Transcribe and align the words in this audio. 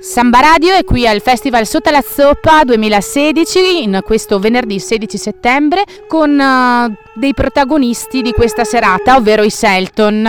Samba 0.00 0.40
Radio 0.40 0.72
è 0.72 0.82
qui 0.82 1.06
al 1.06 1.20
Festival 1.20 1.66
Sotto 1.66 1.90
la 1.90 2.00
Zoppa 2.00 2.64
2016, 2.64 3.82
in 3.82 4.00
questo 4.02 4.38
venerdì 4.38 4.80
16 4.80 5.18
settembre, 5.18 5.84
con 6.08 6.30
uh, 6.30 6.90
dei 7.12 7.34
protagonisti 7.34 8.22
di 8.22 8.32
questa 8.32 8.64
serata, 8.64 9.16
ovvero 9.16 9.42
i 9.42 9.50
Selton. 9.50 10.22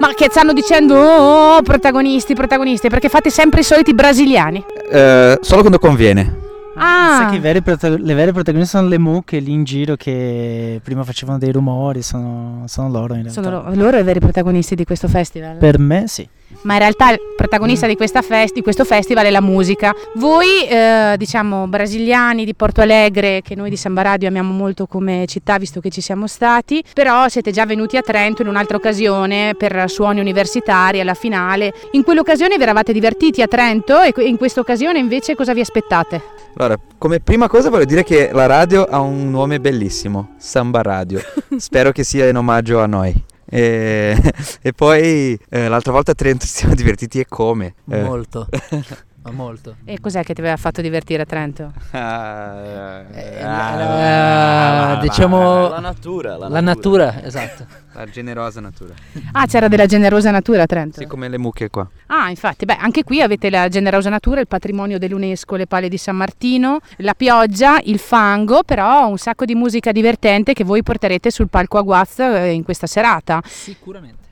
Ma 0.00 0.14
che 0.16 0.26
stanno 0.28 0.52
dicendo, 0.52 0.96
oh, 0.96 1.54
oh 1.54 1.62
protagonisti, 1.62 2.34
protagonisti, 2.34 2.88
perché 2.88 3.08
fate 3.08 3.30
sempre 3.30 3.60
i 3.60 3.62
soliti 3.62 3.94
brasiliani? 3.94 4.64
Eh, 4.90 5.38
solo 5.40 5.60
quando 5.60 5.78
conviene. 5.78 6.40
Ah. 6.74 7.18
Sai 7.20 7.30
che 7.34 7.38
veri 7.38 7.62
prota- 7.62 7.96
le 7.96 8.14
vere 8.14 8.32
protagoniste 8.32 8.76
sono 8.76 8.88
le 8.88 8.98
mucche 8.98 9.38
lì 9.38 9.52
in 9.52 9.62
giro 9.62 9.94
che 9.94 10.80
prima 10.82 11.04
facevano 11.04 11.38
dei 11.38 11.52
rumori, 11.52 12.02
sono, 12.02 12.64
sono 12.66 12.88
loro 12.90 13.14
in 13.14 13.22
realtà. 13.22 13.40
Sono 13.40 13.62
lo- 13.68 13.74
loro 13.74 13.98
i 13.98 14.02
veri 14.02 14.18
protagonisti 14.18 14.74
di 14.74 14.84
questo 14.84 15.06
festival? 15.06 15.58
Per 15.58 15.78
me 15.78 16.08
sì. 16.08 16.28
Ma 16.62 16.74
in 16.74 16.78
realtà 16.80 17.10
il 17.10 17.18
protagonista 17.36 17.86
di, 17.86 17.96
fest- 17.96 18.52
di 18.52 18.62
questo 18.62 18.84
festival 18.84 19.26
è 19.26 19.30
la 19.30 19.40
musica. 19.40 19.94
Voi, 20.14 20.66
eh, 20.68 21.14
diciamo, 21.16 21.66
brasiliani 21.66 22.44
di 22.44 22.54
Porto 22.54 22.80
Alegre, 22.80 23.40
che 23.42 23.54
noi 23.54 23.70
di 23.70 23.76
Samba 23.76 24.02
Radio 24.02 24.28
amiamo 24.28 24.52
molto 24.52 24.86
come 24.86 25.24
città, 25.26 25.58
visto 25.58 25.80
che 25.80 25.90
ci 25.90 26.00
siamo 26.00 26.26
stati, 26.26 26.82
però 26.92 27.28
siete 27.28 27.50
già 27.50 27.66
venuti 27.66 27.96
a 27.96 28.02
Trento 28.02 28.42
in 28.42 28.48
un'altra 28.48 28.76
occasione 28.76 29.54
per 29.56 29.88
suoni 29.88 30.20
universitari 30.20 31.00
alla 31.00 31.14
finale. 31.14 31.72
In 31.92 32.02
quell'occasione 32.02 32.56
vi 32.56 32.62
eravate 32.62 32.92
divertiti 32.92 33.42
a 33.42 33.46
Trento 33.46 34.00
e 34.00 34.12
in 34.22 34.36
questa 34.36 34.60
occasione 34.60 34.98
invece 34.98 35.34
cosa 35.34 35.52
vi 35.54 35.60
aspettate? 35.60 36.22
Allora, 36.56 36.78
come 36.98 37.20
prima 37.20 37.48
cosa 37.48 37.70
voglio 37.70 37.86
dire 37.86 38.04
che 38.04 38.30
la 38.32 38.46
radio 38.46 38.84
ha 38.84 39.00
un 39.00 39.30
nome 39.30 39.58
bellissimo, 39.58 40.34
Samba 40.36 40.82
Radio. 40.82 41.20
Spero 41.56 41.92
che 41.92 42.04
sia 42.04 42.28
in 42.28 42.36
omaggio 42.36 42.80
a 42.80 42.86
noi. 42.86 43.30
E, 43.54 44.16
e 44.62 44.72
poi 44.72 45.38
eh, 45.50 45.68
l'altra 45.68 45.92
volta 45.92 46.12
a 46.12 46.14
Trento 46.14 46.46
ci 46.46 46.52
siamo 46.52 46.74
divertiti 46.74 47.20
e 47.20 47.26
come? 47.28 47.74
Eh, 47.90 48.02
Molto. 48.02 48.48
Ma 49.24 49.30
molto. 49.30 49.76
E 49.84 50.00
cos'è 50.00 50.24
che 50.24 50.34
ti 50.34 50.40
aveva 50.40 50.56
fatto 50.56 50.80
divertire 50.80 51.22
a 51.22 51.24
Trento? 51.24 51.72
ah, 51.92 53.02
Eh, 53.12 53.42
ah, 53.42 54.94
la- 54.94 54.98
diciamo 55.00 55.68
La 55.68 55.78
natura, 55.80 56.36
la, 56.36 56.48
la 56.48 56.60
natura, 56.60 57.22
esatto. 57.22 57.64
la 57.94 58.06
generosa 58.06 58.60
natura. 58.60 58.94
Ah, 59.32 59.46
c'era 59.46 59.68
della 59.68 59.86
generosa 59.86 60.30
natura 60.30 60.62
a 60.62 60.66
Trento. 60.66 60.98
Sì, 61.00 61.06
come 61.06 61.28
le 61.28 61.38
mucche 61.38 61.68
qua. 61.70 61.88
Ah, 62.06 62.30
infatti, 62.30 62.64
beh, 62.64 62.76
anche 62.76 63.04
qui 63.04 63.22
avete 63.22 63.48
la 63.48 63.68
generosa 63.68 64.10
natura, 64.10 64.40
il 64.40 64.48
patrimonio 64.48 64.98
dell'UNESCO, 64.98 65.54
le 65.56 65.66
pale 65.66 65.88
di 65.88 65.98
San 65.98 66.16
Martino, 66.16 66.80
la 66.98 67.14
pioggia, 67.14 67.78
il 67.84 67.98
fango, 68.00 68.62
però 68.64 69.08
un 69.08 69.18
sacco 69.18 69.44
di 69.44 69.54
musica 69.54 69.92
divertente 69.92 70.52
che 70.52 70.64
voi 70.64 70.82
porterete 70.82 71.30
sul 71.30 71.48
palco 71.48 71.78
a 71.78 71.82
Guaz 71.82 72.18
in 72.18 72.62
questa 72.64 72.86
serata. 72.88 73.40
Sicuramente. 73.44 74.30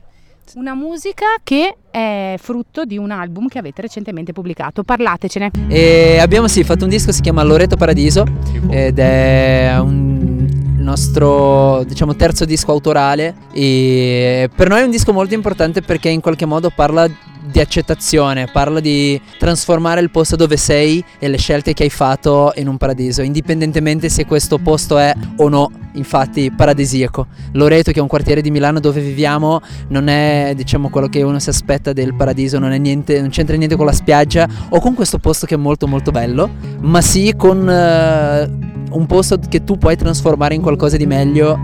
Una 0.55 0.75
musica 0.75 1.27
che 1.45 1.77
è 1.91 2.35
frutto 2.39 2.85
di 2.85 2.99
un 2.99 3.11
album 3.11 3.47
che 3.47 3.59
avete 3.59 3.83
recentemente 3.83 4.33
pubblicato. 4.33 4.83
Parlatecene. 4.83 5.51
E 5.69 6.19
abbiamo 6.19 6.49
sì 6.49 6.65
fatto 6.65 6.85
un 6.85 6.91
disco 6.91 7.07
che 7.07 7.13
si 7.13 7.21
chiama 7.21 7.43
Loreto 7.43 7.77
Paradiso 7.77 8.25
ed 8.69 8.99
è 8.99 9.77
un 9.79 10.20
il 10.81 10.87
nostro 10.87 11.85
diciamo 11.85 12.17
terzo 12.17 12.47
disco 12.47 12.73
autorale 12.73 13.35
e 13.53 14.49
per 14.55 14.71
noi 14.71 14.81
è 14.81 14.85
un 14.85 14.91
disco 14.91 15.13
molto 15.13 15.35
importante 15.35 15.83
perché 15.83 16.09
in 16.09 16.23
qualche 16.23 16.47
modo 16.47 16.71
parla 16.75 17.07
di 17.43 17.59
accettazione, 17.59 18.49
parla 18.53 18.81
di 18.81 19.21
trasformare 19.39 20.01
il 20.01 20.11
posto 20.11 20.37
dove 20.37 20.57
sei 20.57 21.03
e 21.19 21.29
le 21.29 21.39
scelte 21.39 21.73
che 21.73 21.85
hai 21.85 21.91
fatto 21.91 22.53
in 22.57 22.69
un 22.69 22.77
paradiso, 22.77 23.23
indipendentemente 23.23 24.09
se 24.09 24.25
questo 24.25 24.59
posto 24.59 24.99
è 24.99 25.13
o 25.37 25.49
no, 25.49 25.71
infatti 25.95 26.51
paradisiaco. 26.51 27.27
Loreto 27.53 27.93
che 27.93 27.99
è 27.99 28.03
un 28.03 28.09
quartiere 28.09 28.41
di 28.41 28.51
Milano 28.51 28.79
dove 28.79 29.01
viviamo 29.01 29.61
non 29.89 30.09
è 30.09 30.53
diciamo 30.55 30.91
quello 30.91 31.09
che 31.09 31.23
uno 31.23 31.39
si 31.39 31.49
aspetta 31.49 31.93
del 31.93 32.15
paradiso, 32.15 32.59
non, 32.59 32.71
niente, 32.73 33.21
non 33.21 33.31
c'entra 33.31 33.57
niente 33.57 33.77
con 33.77 33.87
la 33.87 33.93
spiaggia 33.93 34.49
o 34.69 34.81
con 34.81 34.95
questo 34.95 35.19
posto 35.19 35.47
che 35.47 35.55
è 35.55 35.59
molto 35.59 35.87
molto 35.87 36.11
bello, 36.11 36.49
ma 36.81 37.01
sì 37.01 37.35
con 37.37 37.69
eh, 37.69 38.71
un 38.91 39.07
posto 39.07 39.39
che 39.49 39.65
tu 39.65 39.79
puoi 39.79 39.97
trasformare 39.97 40.55
in 40.55 40.63
qualcosa 40.63 40.97
di 40.97 41.07
meglio 41.07 41.59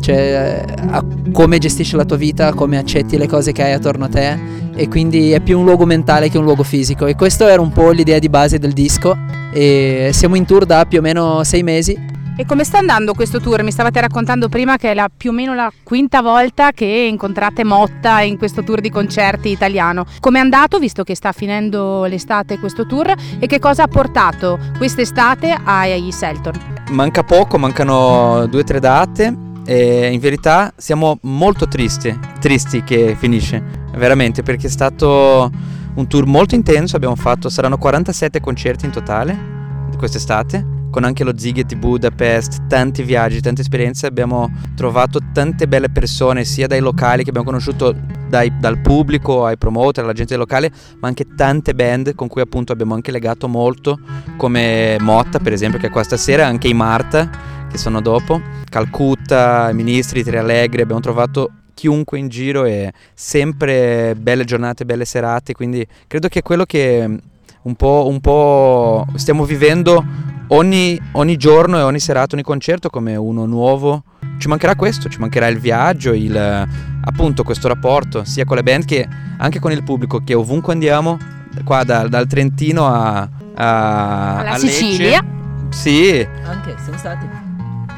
cioè 0.00 0.64
a 0.90 1.04
come 1.32 1.58
gestisci 1.58 1.96
la 1.96 2.04
tua 2.04 2.16
vita, 2.16 2.52
come 2.52 2.78
accetti 2.78 3.16
le 3.16 3.26
cose 3.26 3.52
che 3.52 3.62
hai 3.62 3.72
attorno 3.72 4.04
a 4.04 4.08
te 4.08 4.38
e 4.74 4.88
quindi 4.88 5.32
è 5.32 5.40
più 5.40 5.58
un 5.58 5.64
luogo 5.64 5.86
mentale 5.86 6.28
che 6.28 6.38
un 6.38 6.44
luogo 6.44 6.62
fisico 6.62 7.06
e 7.06 7.14
questo 7.14 7.46
era 7.48 7.60
un 7.60 7.72
po' 7.72 7.90
l'idea 7.90 8.18
di 8.18 8.28
base 8.28 8.58
del 8.58 8.72
disco 8.72 9.16
e 9.52 10.10
siamo 10.12 10.36
in 10.36 10.44
tour 10.44 10.66
da 10.66 10.84
più 10.84 10.98
o 10.98 11.02
meno 11.02 11.42
sei 11.44 11.62
mesi 11.62 12.14
E 12.38 12.44
come 12.44 12.64
sta 12.64 12.76
andando 12.76 13.14
questo 13.14 13.40
tour? 13.40 13.62
Mi 13.62 13.72
stavate 13.72 13.98
raccontando 13.98 14.50
prima 14.50 14.76
che 14.76 14.90
è 14.90 14.94
la, 14.94 15.08
più 15.14 15.30
o 15.30 15.32
meno 15.32 15.54
la 15.54 15.72
quinta 15.82 16.20
volta 16.20 16.72
che 16.72 16.84
incontrate 16.84 17.64
Motta 17.64 18.20
in 18.20 18.36
questo 18.36 18.62
tour 18.62 18.80
di 18.80 18.90
concerti 18.90 19.48
italiano. 19.48 20.04
Come 20.20 20.38
è 20.38 20.42
andato, 20.42 20.78
visto 20.78 21.02
che 21.02 21.14
sta 21.14 21.32
finendo 21.32 22.04
l'estate 22.04 22.58
questo 22.58 22.84
tour, 22.84 23.10
e 23.38 23.46
che 23.46 23.58
cosa 23.58 23.84
ha 23.84 23.88
portato 23.88 24.58
quest'estate 24.76 25.56
ai 25.64 26.12
Selton? 26.12 26.75
Manca 26.90 27.24
poco, 27.24 27.58
mancano 27.58 28.46
due 28.46 28.60
o 28.60 28.64
tre 28.64 28.78
date 28.78 29.36
e 29.66 30.12
in 30.12 30.20
verità 30.20 30.72
siamo 30.76 31.18
molto 31.22 31.66
tristi, 31.66 32.16
tristi 32.40 32.84
che 32.84 33.16
finisce, 33.18 33.62
veramente, 33.96 34.42
perché 34.42 34.68
è 34.68 34.70
stato 34.70 35.50
un 35.94 36.06
tour 36.06 36.26
molto 36.26 36.54
intenso, 36.54 36.94
abbiamo 36.94 37.16
fatto, 37.16 37.48
saranno 37.48 37.76
47 37.76 38.40
concerti 38.40 38.84
in 38.84 38.92
totale 38.92 39.54
quest'estate, 39.98 40.74
con 40.90 41.04
anche 41.04 41.24
lo 41.24 41.36
Ziget 41.36 41.66
di 41.66 41.76
Budapest, 41.76 42.66
tanti 42.68 43.02
viaggi, 43.02 43.40
tante 43.40 43.62
esperienze, 43.62 44.06
abbiamo 44.06 44.50
trovato 44.76 45.18
tante 45.32 45.66
belle 45.66 45.90
persone, 45.90 46.44
sia 46.44 46.66
dai 46.66 46.80
locali 46.80 47.24
che 47.24 47.30
abbiamo 47.30 47.48
conosciuto 47.48 47.94
dai- 48.28 48.52
dal 48.58 48.78
pubblico 48.78 49.44
ai 49.44 49.56
promoter, 49.56 50.04
alla 50.04 50.12
gente 50.12 50.36
locale, 50.36 50.70
ma 51.00 51.08
anche 51.08 51.34
tante 51.34 51.74
band 51.74 52.14
con 52.14 52.28
cui 52.28 52.40
appunto 52.40 52.72
abbiamo 52.72 52.94
anche 52.94 53.10
legato 53.10 53.48
molto, 53.48 53.98
come 54.36 54.96
Motta 55.00 55.38
per 55.38 55.52
esempio 55.52 55.78
che 55.78 55.86
è 55.86 55.90
qua 55.90 56.02
stasera, 56.02 56.46
anche 56.46 56.68
i 56.68 56.74
Marta 56.74 57.30
che 57.70 57.78
sono 57.78 58.00
dopo, 58.00 58.40
Calcutta, 58.68 59.70
i 59.70 59.74
Ministri, 59.74 60.22
Tri 60.22 60.36
Allegri, 60.36 60.82
abbiamo 60.82 61.00
trovato 61.00 61.50
chiunque 61.74 62.18
in 62.18 62.28
giro 62.28 62.64
e 62.64 62.92
sempre 63.12 64.14
belle 64.16 64.44
giornate, 64.44 64.84
belle 64.84 65.04
serate, 65.04 65.52
quindi 65.52 65.86
credo 66.06 66.28
che 66.28 66.38
è 66.38 66.42
quello 66.42 66.64
che 66.64 67.18
un 67.62 67.74
po', 67.74 68.06
un 68.08 68.20
po' 68.20 69.06
stiamo 69.16 69.44
vivendo 69.44 70.02
ogni, 70.48 70.98
ogni 71.12 71.36
giorno 71.36 71.78
e 71.78 71.82
ogni 71.82 71.98
serata, 71.98 72.34
ogni 72.34 72.44
concerto 72.44 72.88
come 72.88 73.16
uno 73.16 73.44
nuovo. 73.44 74.04
Ci 74.38 74.48
mancherà 74.48 74.74
questo, 74.74 75.08
ci 75.08 75.18
mancherà 75.18 75.48
il 75.48 75.58
viaggio, 75.58 76.12
il, 76.12 76.68
appunto 77.06 77.42
questo 77.42 77.68
rapporto 77.68 78.24
sia 78.24 78.44
con 78.44 78.56
le 78.56 78.62
band 78.62 78.84
che 78.84 79.08
anche 79.38 79.58
con 79.58 79.72
il 79.72 79.82
pubblico 79.82 80.22
che 80.22 80.34
ovunque 80.34 80.72
andiamo, 80.72 81.18
qua 81.64 81.82
da- 81.84 82.06
dal 82.08 82.26
Trentino 82.26 82.86
a, 82.86 83.28
a- 83.54 84.36
Alla 84.38 84.50
a 84.50 84.58
Lecce, 84.58 84.68
Sicilia. 84.68 85.24
Sì, 85.70 86.26
anche 86.44 86.74
siamo 86.82 86.98
stati 86.98 87.44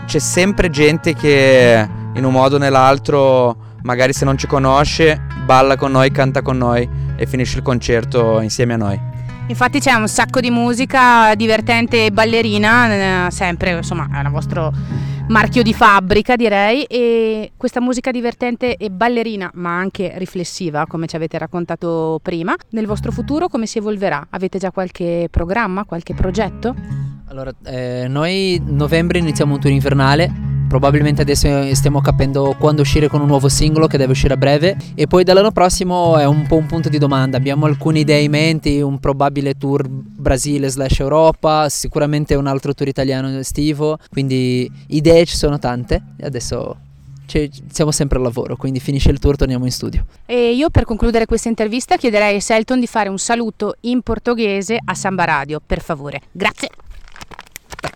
c'è 0.08 0.18
sempre 0.18 0.70
gente 0.70 1.14
che 1.14 1.86
in 2.14 2.24
un 2.24 2.32
modo 2.32 2.56
o 2.56 2.58
nell'altro, 2.58 3.56
magari 3.82 4.14
se 4.14 4.24
non 4.24 4.38
ci 4.38 4.46
conosce, 4.46 5.20
balla 5.44 5.76
con 5.76 5.90
noi, 5.92 6.10
canta 6.10 6.40
con 6.40 6.56
noi 6.56 6.88
e 7.14 7.26
finisce 7.26 7.58
il 7.58 7.62
concerto 7.62 8.40
insieme 8.40 8.72
a 8.72 8.76
noi. 8.78 8.98
Infatti 9.48 9.80
c'è 9.80 9.92
un 9.92 10.08
sacco 10.08 10.40
di 10.40 10.50
musica 10.50 11.34
divertente 11.34 12.06
e 12.06 12.10
ballerina, 12.10 13.26
eh, 13.26 13.30
sempre, 13.30 13.76
insomma, 13.76 14.08
è 14.10 14.20
il 14.22 14.30
vostro 14.30 14.72
marchio 15.28 15.62
di 15.62 15.74
fabbrica 15.74 16.36
direi 16.36 16.84
e 16.84 17.52
questa 17.56 17.80
musica 17.80 18.10
divertente 18.10 18.76
e 18.76 18.90
ballerina 18.90 19.50
ma 19.54 19.76
anche 19.76 20.12
riflessiva 20.16 20.86
come 20.86 21.06
ci 21.06 21.16
avete 21.16 21.36
raccontato 21.38 22.18
prima 22.22 22.54
nel 22.70 22.86
vostro 22.86 23.12
futuro 23.12 23.48
come 23.48 23.66
si 23.66 23.78
evolverà 23.78 24.28
avete 24.30 24.58
già 24.58 24.70
qualche 24.70 25.28
programma 25.30 25.84
qualche 25.84 26.14
progetto 26.14 26.74
Allora, 27.28 27.52
eh, 27.64 28.06
noi 28.08 28.58
novembre 28.64 29.18
iniziamo 29.18 29.52
un 29.54 29.60
tour 29.60 29.70
invernale. 29.70 30.47
Probabilmente 30.68 31.22
adesso 31.22 31.74
stiamo 31.74 32.00
capendo 32.02 32.54
quando 32.58 32.82
uscire 32.82 33.08
con 33.08 33.22
un 33.22 33.26
nuovo 33.26 33.48
singolo 33.48 33.86
che 33.86 33.96
deve 33.96 34.12
uscire 34.12 34.34
a 34.34 34.36
breve. 34.36 34.76
E 34.94 35.06
poi 35.06 35.24
dall'anno 35.24 35.50
prossimo 35.50 36.18
è 36.18 36.26
un 36.26 36.46
po' 36.46 36.56
un 36.56 36.66
punto 36.66 36.88
di 36.90 36.98
domanda. 36.98 37.38
Abbiamo 37.38 37.64
alcune 37.64 38.00
idee 38.00 38.20
in 38.20 38.30
mente, 38.30 38.82
un 38.82 38.98
probabile 38.98 39.54
tour 39.54 39.86
Brasile 39.88 40.68
slash 40.68 41.00
Europa, 41.00 41.68
sicuramente 41.70 42.34
un 42.34 42.46
altro 42.46 42.74
tour 42.74 42.88
italiano 42.88 43.28
estivo. 43.38 43.98
Quindi 44.10 44.70
idee 44.88 45.24
ci 45.24 45.36
sono 45.36 45.58
tante. 45.58 46.02
E 46.18 46.26
adesso 46.26 46.76
ci- 47.24 47.50
siamo 47.70 47.90
sempre 47.90 48.18
al 48.18 48.24
lavoro, 48.24 48.56
quindi 48.56 48.78
finisce 48.78 49.10
il 49.10 49.18
tour, 49.18 49.36
torniamo 49.36 49.64
in 49.64 49.72
studio. 49.72 50.04
e 50.26 50.52
io 50.54 50.68
per 50.70 50.84
concludere 50.84 51.24
questa 51.26 51.48
intervista 51.48 51.96
chiederei 51.96 52.36
a 52.36 52.40
Selton 52.40 52.78
di 52.80 52.86
fare 52.86 53.08
un 53.08 53.18
saluto 53.18 53.76
in 53.80 54.02
portoghese 54.02 54.78
a 54.84 54.94
Samba 54.94 55.24
Radio 55.24 55.60
per 55.64 55.80
favore 55.80 56.20
grazie 56.32 56.68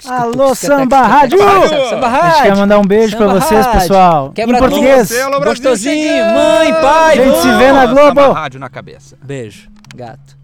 Alô, 0.08 0.54
Samba 0.54 1.00
Rádio! 1.02 1.38
Samba 1.38 2.06
A 2.08 2.30
gente 2.30 2.42
quer 2.42 2.56
mandar 2.56 2.78
um 2.78 2.84
beijo 2.84 3.16
pra 3.16 3.26
Samba 3.28 3.40
vocês, 3.40 3.66
Rádio. 3.66 3.80
pessoal. 3.80 4.32
Quebra 4.32 4.56
em 4.56 4.58
português. 4.58 5.12
Gostosinho, 5.44 6.24
mãe, 6.34 6.72
pai, 6.80 7.18
A 7.18 7.24
gente 7.24 7.38
se 7.38 7.52
vê 7.56 7.72
na 7.72 7.86
Globo. 7.86 8.32
rádio 8.32 8.60
na 8.60 8.68
cabeça. 8.68 9.16
Beijo, 9.22 9.68
gato. 9.94 10.41